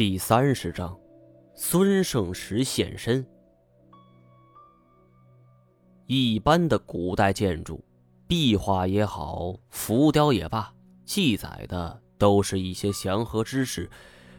[0.00, 0.98] 第三十章，
[1.54, 3.22] 孙胜时现身。
[6.06, 7.84] 一般的古代建筑，
[8.26, 10.72] 壁画也好，浮雕也罢，
[11.04, 13.90] 记载的都是一些祥和之事。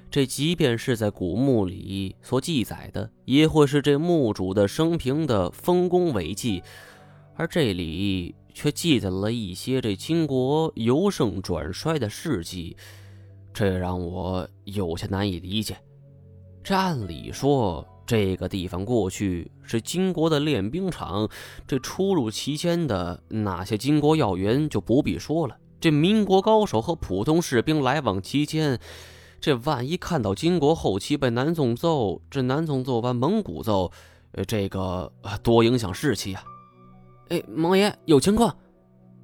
[0.10, 6.64] 这即便是在古墓里所记载的，也会是这墓主的生平的丰功伟绩。
[7.36, 12.76] 而这里却记载了一些这金国由盛转衰的事迹。
[13.54, 15.78] 这让我有些难以理解。
[16.64, 21.30] 这按理说，这个地方过去是金国的练兵场，
[21.68, 25.58] 这出入其间的那些金国要员就不必说了。
[25.80, 28.80] 这民国高手和普通士兵来往期间，
[29.40, 33.92] 这万一看到金国后期被南宋揍，这南宋揍完蒙古揍，
[34.48, 35.12] 这个
[35.42, 36.44] 多影响士气啊！
[37.30, 38.56] 哎，王爷有情况。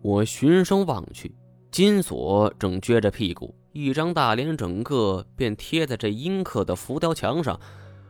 [0.02, 1.35] 我循声望去，
[1.71, 3.53] 金锁正撅着屁股。
[3.73, 7.59] 一张大脸整个便贴在这阴刻的浮雕墙上。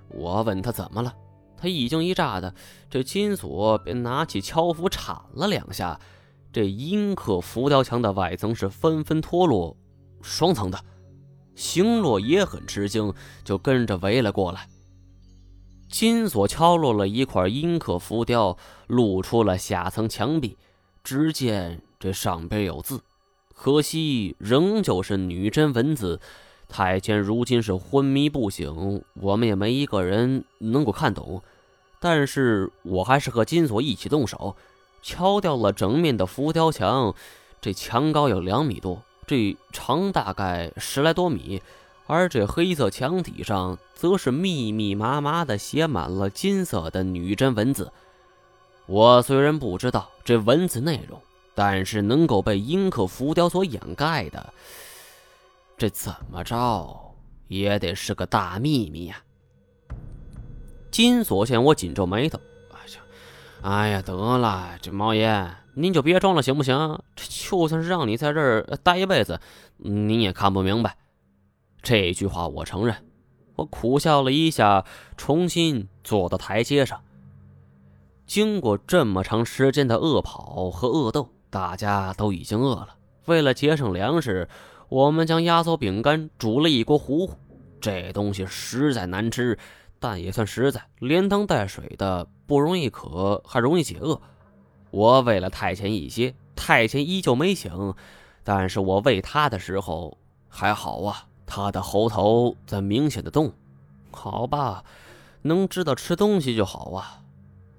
[0.10, 1.14] 我问他怎么了，
[1.58, 2.56] 他一惊一乍的。
[2.90, 6.00] 这金锁便拿起敲斧铲了两下，
[6.54, 9.76] 这阴刻浮雕墙的外层是纷纷脱落，
[10.22, 10.80] 双层的。
[11.54, 13.14] 星落也很吃惊，
[13.44, 14.70] 就跟着围了过来。
[15.90, 20.58] 金锁敲落了一块阴刻浮雕，露出了下层墙壁，
[21.04, 23.02] 只见这上边有字。
[23.60, 26.20] 可惜，仍旧是女真文字。
[26.70, 31.42] 太监如今是昏迷不醒，我们也没一个人能够看懂。
[32.00, 34.56] 但是我还是和金锁一起动手，
[35.02, 37.16] 敲掉了整面的浮雕墙。
[37.60, 41.62] 这墙高有两米多，这长大概十来多米。
[42.06, 47.92] 而这黑色墙体上，则是密密麻麻的写满了金色的女真文字。
[48.86, 51.20] 我虽然不知道这文字内容。
[51.58, 54.54] 但是能够被阴刻浮雕所掩盖的，
[55.76, 57.16] 这怎么着
[57.48, 59.24] 也得是个大秘密呀！
[60.92, 62.40] 金锁见我紧皱眉头，
[62.72, 63.02] 哎呀，
[63.64, 67.02] 哎呀，得了，这猫爷，您就别装了，行不行？
[67.16, 69.40] 这就算是让你在这儿待一辈子，
[69.78, 70.96] 你也看不明白。
[71.82, 73.04] 这句话我承认，
[73.56, 74.86] 我苦笑了一下，
[75.18, 77.02] 重新坐到台阶上。
[78.28, 81.34] 经过这么长时间的恶跑和恶斗。
[81.50, 84.48] 大家都已经饿了，为了节省粮食，
[84.90, 87.36] 我们将压缩饼干煮了一锅糊糊。
[87.80, 89.58] 这东西实在难吃，
[90.00, 94.20] 但也算实在，连汤带水的，不容易渴，还容易解饿。
[94.92, 97.94] 我喂了太前一些，太前依旧没醒，
[98.44, 100.18] 但是我喂他的时候
[100.50, 103.54] 还好啊，他的喉头在明显的动。
[104.12, 104.84] 好吧，
[105.44, 107.22] 能知道吃东西就好啊。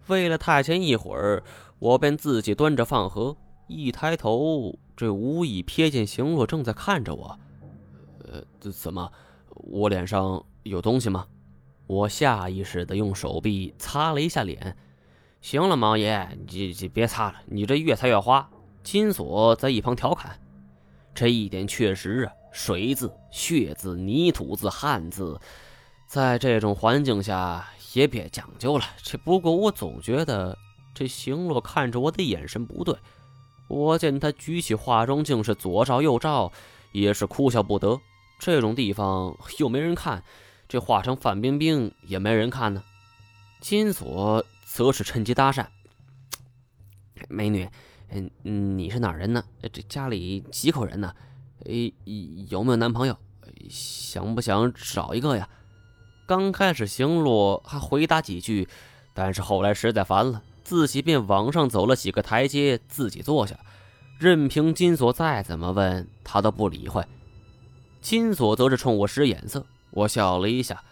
[0.06, 1.42] 喂了太前一会儿，
[1.80, 3.36] 我便自己端着饭盒。
[3.68, 7.38] 一抬头，这无意瞥见邢若正在看着我。
[8.24, 9.12] 呃，这怎么？
[9.50, 11.26] 我脸上有东西吗？
[11.86, 14.76] 我下意识的用手臂擦了一下脸。
[15.40, 18.50] 行了，毛爷，你你别擦了，你这越擦越花。
[18.82, 20.38] 金锁在一旁调侃。
[21.14, 25.40] 这一点确实啊，水字、血字、泥土字、汉字，
[26.06, 28.84] 在这种环境下也别讲究了。
[29.02, 30.56] 这不过我总觉得
[30.94, 32.94] 这邢若看着我的眼神不对。
[33.68, 36.50] 我见他举起化妆镜，是左照右照，
[36.92, 38.00] 也是哭笑不得。
[38.38, 40.22] 这种地方又没人看，
[40.68, 42.82] 这化成范冰冰也没人看呢。
[43.60, 45.66] 金锁则是趁机搭讪
[47.28, 47.68] ：“美女，
[48.44, 49.44] 嗯，你是哪人呢？
[49.72, 51.12] 这家里几口人呢？
[51.64, 51.92] 诶，
[52.48, 53.16] 有没有男朋友？
[53.68, 55.48] 想不想找一个呀？”
[56.26, 58.68] 刚开始，行路还回答几句，
[59.14, 60.42] 但是后来实在烦了。
[60.68, 63.58] 自己便往上走了几个台阶，自己坐下，
[64.18, 67.02] 任凭金锁再怎么问，他都不理会。
[68.02, 70.84] 金锁则是冲我使眼色，我笑了一下，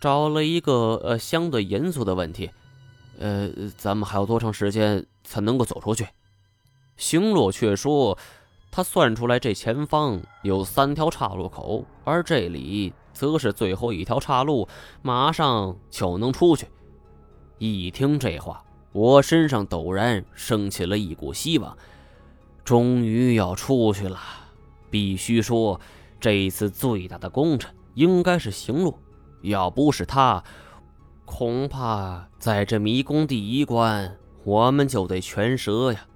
[0.00, 2.50] 找了一个呃相对严肃的问题
[3.20, 6.08] ：“呃，咱们还有多长时间才能够走出去？”
[6.98, 8.18] 行洛却说，
[8.72, 14.66] 他算出来这前方有三条岔路口，而这里则是最后一条岔路，
[15.02, 16.66] 马上就能出去。
[17.58, 18.64] 一听这话。
[18.92, 21.76] 我身上陡然升起了一股希望，
[22.64, 24.18] 终于要出去了。
[24.90, 25.80] 必须说，
[26.18, 28.98] 这一次最大的功臣应该是行路，
[29.42, 30.42] 要不是他，
[31.24, 36.06] 恐怕在这迷宫第一关，我们就得全折呀。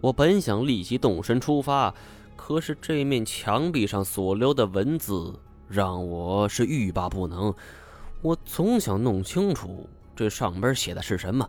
[0.00, 1.94] 我本想立即动身出发，
[2.34, 5.38] 可是这面墙壁上所留的文字
[5.68, 7.54] 让我是欲罢不能。
[8.22, 9.86] 我总想弄清楚
[10.16, 11.46] 这上边写的是什么。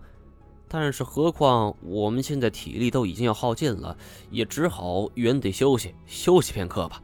[0.77, 3.97] 但是，何况我们现在体力都已经要耗尽了，
[4.29, 7.01] 也只好原地休息休息片刻吧。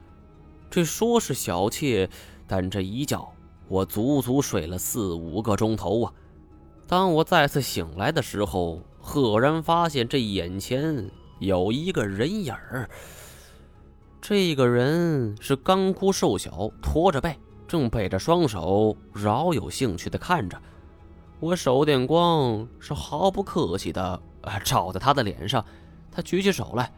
[0.69, 2.09] 这说是小憩，
[2.45, 3.33] 但这一觉
[3.69, 6.13] 我足足睡了四五个钟头啊！
[6.85, 11.09] 当我再次醒来的时候，赫然发现这眼前
[11.39, 12.89] 有一个人影儿。
[14.19, 17.39] 这个人是干枯瘦小，驼着背，
[17.69, 20.61] 正背着双手，饶有兴趣地看着
[21.41, 21.55] 我。
[21.55, 24.21] 手电光是毫不客气地
[24.63, 25.65] 照在他的脸上，
[26.11, 26.91] 他举起手来：“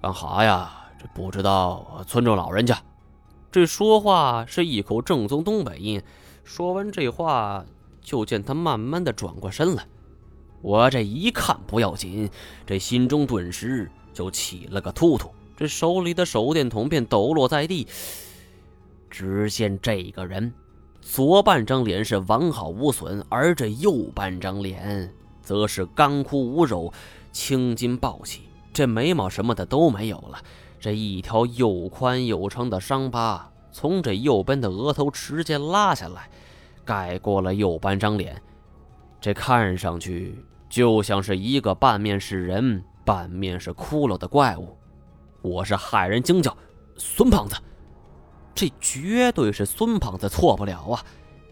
[0.00, 0.70] 干哈呀？
[1.00, 2.80] 这不知道尊重老人家。”
[3.50, 6.02] 这说话是一口正宗东北音。
[6.44, 7.64] 说完这话，
[8.00, 9.86] 就见他慢慢的转过身来。
[10.60, 12.30] 我这一看不要紧，
[12.66, 15.30] 这心中顿时就起了个突突。
[15.56, 17.86] 这手里的手电筒便抖落在地。
[19.10, 20.52] 只见这个人
[21.00, 26.92] 左半张脸是完好无损，而这右半张脸则是干枯无肉、
[27.32, 28.42] 青筋暴起，
[28.72, 30.38] 这眉毛什么的都没有了。
[30.78, 36.28] 这一条又宽又长的伤疤从这右边的额头直接拉下来，
[36.84, 38.40] 盖过了右半张脸。
[39.20, 44.76] 这看上去就像是一个半面是人、半面是骷髅的怪物。
[45.42, 46.56] 我是骇人惊叫
[46.96, 47.56] ：“孙胖子！
[48.58, 51.04] 这绝对是孙胖子，错不了啊！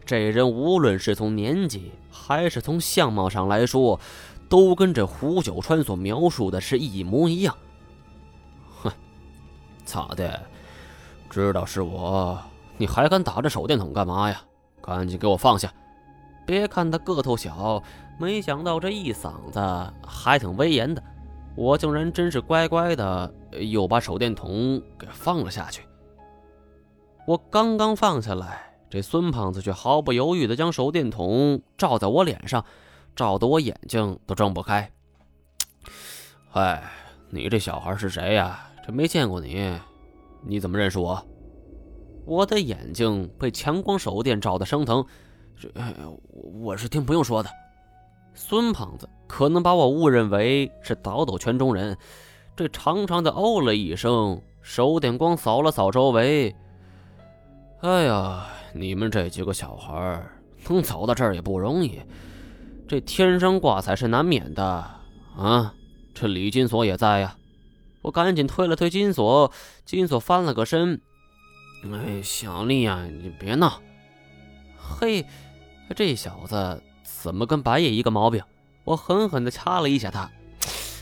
[0.04, 4.00] 这人无论是从年纪还是从相貌上来说，
[4.48, 7.56] 都跟这胡九川所描述的是一模一样。”
[8.82, 8.90] 哼，
[9.84, 10.42] 咋的？
[11.30, 12.36] 知道是我，
[12.76, 14.42] 你还敢打着手电筒干嘛呀？
[14.82, 15.72] 赶紧给我放下！
[16.44, 17.80] 别看他个头小，
[18.18, 19.60] 没想到这一嗓子
[20.04, 21.00] 还挺威严的。
[21.54, 25.82] 我竟然真是乖乖的，又把手电筒给放了下去。
[27.26, 32.64] 我刚刚放下来，这孙胖子却毫不犹豫的将手电筒照在我脸上，
[33.16, 34.88] 照得我眼睛都睁不开。
[36.52, 36.84] 哎，
[37.30, 38.70] 你这小孩是谁呀？
[38.86, 39.76] 这没见过你，
[40.46, 41.20] 你怎么认识我？
[42.24, 45.04] 我的眼睛被强光手电照得生疼。
[45.58, 45.68] 这，
[46.62, 47.50] 我是听不用说的。
[48.34, 51.98] 孙胖子可能把我误认为是倒斗圈中人，
[52.54, 56.54] 这长长的哦了一声，手电光扫了扫周围。
[57.80, 60.22] 哎呀，你们这几个小孩
[60.68, 62.00] 能走到这儿也不容易，
[62.88, 64.64] 这天生挂彩是难免的
[65.36, 65.74] 啊！
[66.14, 67.36] 这李金锁也在呀，
[68.00, 69.52] 我赶紧推了推金锁，
[69.84, 71.00] 金锁翻了个身。
[71.84, 73.80] 哎，小丽呀，你别闹。
[74.76, 75.24] 嘿，
[75.94, 76.82] 这小子。
[77.04, 78.42] 怎么跟白夜一个毛病？
[78.84, 80.30] 我狠狠地掐了一下他。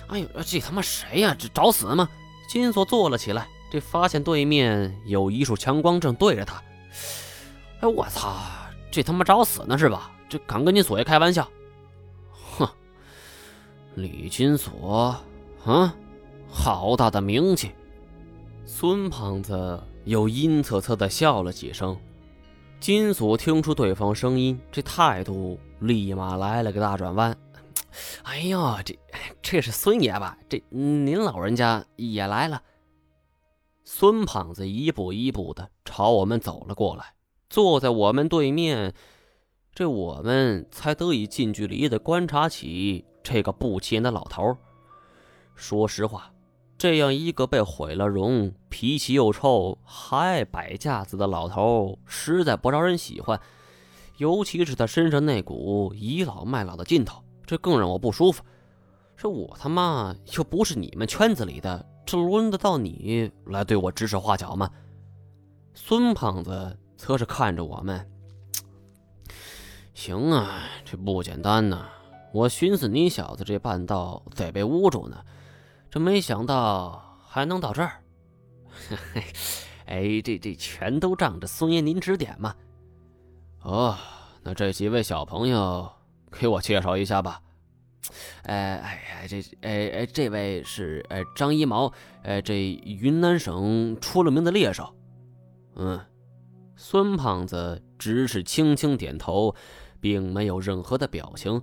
[0.08, 1.34] 哎呦，这他妈谁呀？
[1.38, 2.08] 这找死吗？
[2.48, 6.62] 金锁坐了起来，这发现对面有一束强光正对着他。
[7.80, 8.36] 哎，我操！
[8.88, 10.12] 这他妈找死呢是吧？
[10.28, 11.50] 这敢跟你锁爷开玩笑？
[12.56, 12.68] 哼！
[13.96, 15.16] 李金锁，
[15.64, 15.92] 啊，
[16.48, 17.72] 好大的名气！
[18.64, 21.98] 孙胖子又阴恻恻地笑了几声。
[22.78, 25.58] 金锁听出对方声音，这态度。
[25.80, 27.36] 立马来了个大转弯，
[28.22, 28.96] 哎呦，这
[29.42, 30.38] 这是孙爷吧？
[30.48, 32.62] 这您老人家也来了。
[33.84, 37.14] 孙胖子一步一步的朝我们走了过来，
[37.50, 38.94] 坐在我们对面，
[39.74, 44.56] 这我们才得以近距离的观察起这个不起眼的老头。
[45.54, 46.32] 说实话，
[46.78, 53.38] 这样一个被毁了容、脾气又臭、还爱摆架子的老头，实在不招人喜欢。
[54.16, 58.42] 尤其是他身上那股倚老卖老的劲头，这更让我不舒服。
[59.16, 64.70] 这我他妈又不是你们圈子里的，这轮得到你来对我指手画脚吗？
[65.76, 68.08] 孙胖子则是看着我们，
[69.92, 71.88] 行啊，这不简单呐。
[72.32, 75.24] 我寻思你小子这半道得被捂住呢，
[75.90, 78.02] 这没想到还能到这儿。
[79.86, 82.54] 哎，这这全都仗着孙爷您指点嘛。
[83.62, 83.96] 哦，
[84.42, 85.90] 那这几位小朋友，
[86.30, 87.40] 给我介绍一下吧。
[88.42, 91.92] 哎哎呀，这哎哎，这位是哎张一毛，
[92.22, 94.94] 哎这云南省出了名的猎手。
[95.76, 96.00] 嗯，
[96.76, 99.54] 孙胖子只是轻轻点头，
[100.00, 101.60] 并没有任何的表情。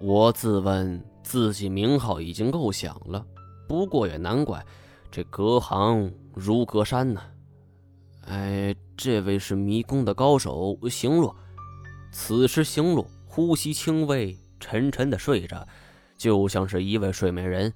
[0.00, 3.24] 我自问自己名号已经够响了，
[3.68, 4.64] 不过也难怪，
[5.10, 7.22] 这隔行如隔山呢。
[8.26, 8.74] 哎。
[9.00, 11.36] 这位是迷宫的高手行洛，
[12.10, 15.66] 此时行洛呼吸轻微，沉沉的睡着，
[16.16, 17.72] 就像是一位睡美人。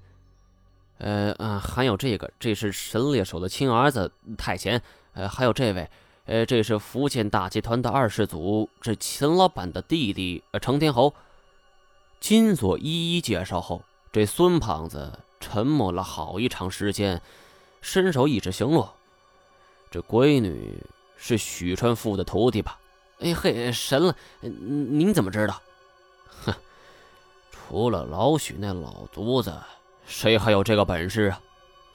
[0.99, 4.81] 呃啊，还有这个，这是神猎手的亲儿子太贤。
[5.13, 5.89] 呃，还有这位，
[6.25, 11.13] 呃，这是福建大集团的二世祖，这秦老板的弟弟程天侯。
[12.19, 17.21] 金锁一一介绍后，这孙胖子沉默了好一长时间，
[17.81, 18.93] 伸手一指行洛，
[19.91, 20.77] 这闺女。
[21.15, 22.77] 是许川富的徒弟吧？
[23.19, 24.13] 哎嘿，神了！
[24.41, 25.61] 您怎么知道？
[26.27, 26.53] 哼，
[27.73, 29.51] 除了老许那老犊子，
[30.05, 31.41] 谁还有这个本事啊？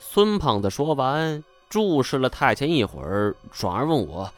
[0.00, 4.28] 孙胖子说完，注视了太监一会儿，转而问我：“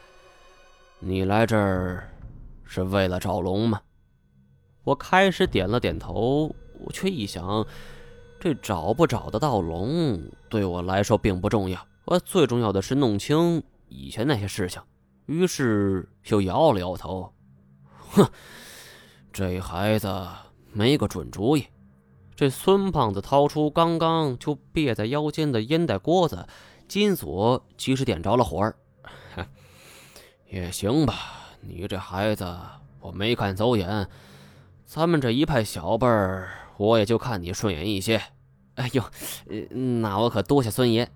[1.01, 2.07] 你来这儿
[2.63, 3.81] 是为了找龙吗？”
[4.85, 7.65] 我开始点了点头，我却一想，
[8.39, 14.79] 这找不找得到龙对我来说并不重要，我最重要的是弄清以前那些事情。
[15.25, 17.33] 于是又摇了摇头，
[18.11, 18.29] 哼，
[19.33, 20.07] 这孩子
[20.73, 21.67] 没个准主意。
[22.35, 26.47] 这孙胖子掏出刚刚就别在腰间的烟袋锅子，
[26.87, 28.75] 金锁及时点着了火儿。
[30.49, 31.13] 也行吧，
[31.61, 32.57] 你这孩子
[32.99, 34.07] 我没看走眼。
[34.85, 38.21] 咱们这一派小辈儿，我也就看你顺眼一些。
[38.75, 39.03] 哎呦，
[39.99, 41.09] 那我可多谢孙爷。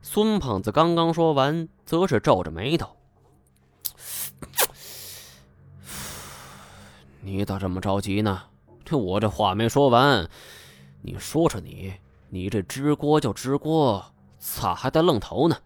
[0.00, 2.96] 孙胖子刚刚说完，则是皱着眉头。
[7.20, 8.44] 你咋这么着急呢？
[8.96, 10.28] 我这话没说完，
[11.02, 11.94] 你说说你，
[12.28, 14.04] 你这支锅就支锅，
[14.38, 15.56] 咋还带愣头呢？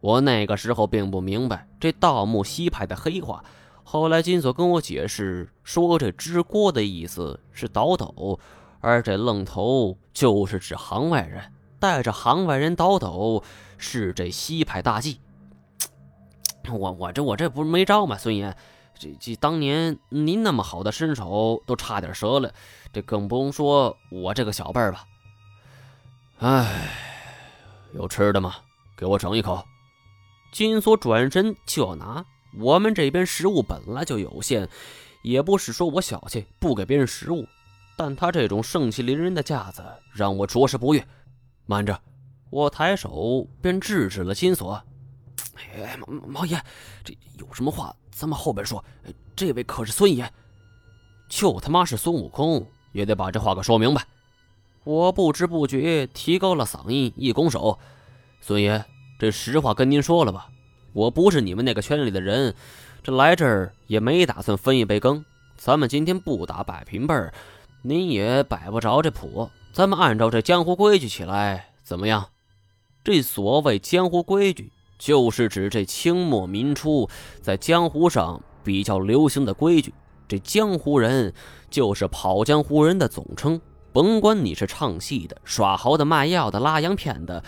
[0.00, 3.42] 我那个时候并不明白这盗墓西派的黑话。
[3.82, 8.38] 后来金锁跟我解释说，这支锅的意思是倒斗，
[8.80, 13.42] 而这愣头就是指行外人，带着行外人倒斗
[13.76, 15.20] 是这西派大忌。
[16.70, 18.16] 我我这我这不是没招吗？
[18.16, 18.56] 孙爷，
[18.98, 22.52] 这这当年您那么好的身手都差点折了，
[22.92, 25.06] 这更不用说我这个小辈儿吧。
[26.38, 26.90] 哎，
[27.92, 28.56] 有吃的吗？
[28.96, 29.64] 给我整一口。
[30.52, 32.24] 金锁转身就要拿。
[32.56, 34.68] 我们这边食物本来就有限，
[35.22, 37.44] 也不是说我小气不给别人食物，
[37.96, 39.82] 但他这种盛气凌人的架子
[40.12, 41.04] 让我着实不悦。
[41.66, 42.00] 慢着，
[42.50, 44.80] 我抬手便制止了金锁。
[45.74, 46.60] 哎，毛毛爷，
[47.02, 48.84] 这有什么话咱们后边说。
[49.36, 50.28] 这位可是孙爷，
[51.28, 54.06] 就他妈是孙悟空也得把这话给说明白。
[54.84, 57.78] 我不知不觉提高了嗓音，一拱手
[58.40, 58.84] ：“孙爷，
[59.18, 60.48] 这实话跟您说了吧。”
[60.92, 62.54] 我不是你们那个圈里的人，
[63.02, 65.24] 这来这儿也没打算分一杯羹。
[65.56, 67.34] 咱们今天不打摆平辈儿，
[67.82, 69.50] 您也摆不着这谱。
[69.72, 72.28] 咱们按照这江湖规矩起来，怎么样？
[73.02, 77.08] 这所谓江湖规矩，就是指这清末民初
[77.40, 79.92] 在江湖上比较流行的规矩。
[80.26, 81.32] 这江湖人
[81.68, 83.60] 就是跑江湖人的总称，
[83.92, 87.44] 甭管你是唱戏的、耍猴的、卖药的、拉洋片的，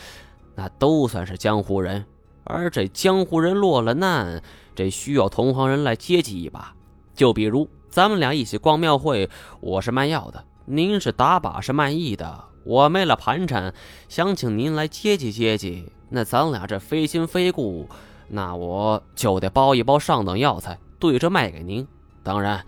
[0.55, 2.05] 那都算是江湖人。
[2.45, 4.43] 而这江湖人落了难，
[4.75, 6.75] 这需要同行人来接济一把。
[7.15, 9.29] 就比如咱们俩一起逛庙会，
[9.61, 13.73] 我是卖药的，您是打把式卖艺的，我没了盘缠，
[14.09, 15.91] 想请您来接济接济。
[16.09, 17.89] 那咱俩这非亲非故，
[18.29, 21.87] 那我就得包一包上等药材，对着卖给您。
[22.23, 22.65] 当然，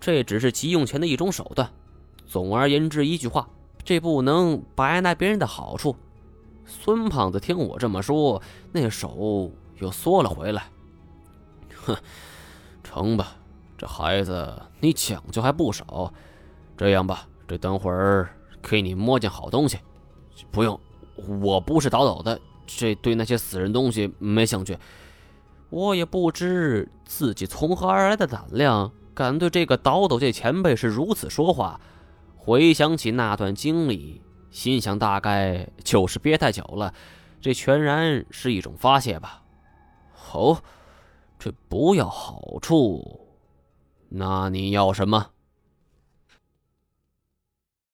[0.00, 1.70] 这只是急用钱的一种手段。
[2.26, 3.48] 总而言之，一句话，
[3.84, 5.96] 这不能白拿别人的好处。
[6.66, 8.42] 孙胖子听我这么说，
[8.72, 10.64] 那手又缩了回来。
[11.84, 11.96] 哼，
[12.84, 13.36] 成吧，
[13.78, 16.12] 这孩子你讲究还不少。
[16.76, 18.28] 这样吧，这等会儿
[18.60, 19.78] 给你摸件好东西。
[20.50, 20.78] 不用，
[21.40, 24.78] 我不是倒斗的，这对那些死人东西没兴趣。
[25.70, 31.80] 我也不知自己从何而来的胆量，敢对这个倒斗界前辈是如此说话。
[32.36, 34.22] 回想起那段经历。
[34.50, 36.92] 心想，大概就是憋太久了，
[37.38, 39.42] 这全然是一种发泄吧。
[40.32, 40.62] 哦，
[41.38, 43.28] 这不要好处，
[44.08, 45.26] 那你要什么？